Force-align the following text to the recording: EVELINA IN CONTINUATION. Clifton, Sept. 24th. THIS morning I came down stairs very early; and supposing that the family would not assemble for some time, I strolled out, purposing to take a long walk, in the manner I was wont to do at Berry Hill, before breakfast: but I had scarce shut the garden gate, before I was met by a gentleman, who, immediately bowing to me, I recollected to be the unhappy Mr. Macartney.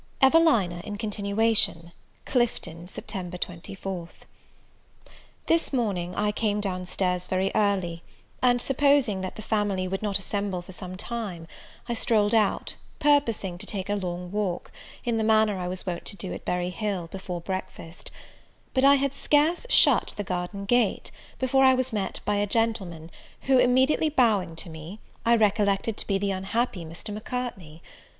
EVELINA 0.19 0.81
IN 0.83 0.97
CONTINUATION. 0.97 1.91
Clifton, 2.25 2.87
Sept. 2.87 3.29
24th. 3.39 4.21
THIS 5.45 5.71
morning 5.71 6.15
I 6.15 6.31
came 6.31 6.59
down 6.59 6.87
stairs 6.87 7.27
very 7.27 7.51
early; 7.53 8.01
and 8.41 8.59
supposing 8.59 9.21
that 9.21 9.35
the 9.35 9.43
family 9.43 9.87
would 9.87 10.01
not 10.01 10.17
assemble 10.17 10.63
for 10.63 10.71
some 10.71 10.95
time, 10.97 11.45
I 11.87 11.93
strolled 11.93 12.33
out, 12.33 12.75
purposing 12.97 13.59
to 13.59 13.67
take 13.67 13.89
a 13.89 13.95
long 13.95 14.31
walk, 14.31 14.71
in 15.03 15.17
the 15.19 15.23
manner 15.23 15.59
I 15.59 15.67
was 15.67 15.85
wont 15.85 16.03
to 16.05 16.15
do 16.17 16.33
at 16.33 16.45
Berry 16.45 16.71
Hill, 16.71 17.05
before 17.11 17.39
breakfast: 17.39 18.09
but 18.73 18.83
I 18.83 18.95
had 18.95 19.13
scarce 19.13 19.67
shut 19.69 20.15
the 20.17 20.23
garden 20.23 20.65
gate, 20.65 21.11
before 21.37 21.63
I 21.63 21.75
was 21.75 21.93
met 21.93 22.21
by 22.25 22.37
a 22.37 22.47
gentleman, 22.47 23.11
who, 23.41 23.59
immediately 23.59 24.09
bowing 24.09 24.55
to 24.55 24.67
me, 24.71 24.99
I 25.27 25.35
recollected 25.35 25.95
to 25.97 26.07
be 26.07 26.17
the 26.17 26.31
unhappy 26.31 26.85
Mr. 26.85 27.13
Macartney. 27.13 27.83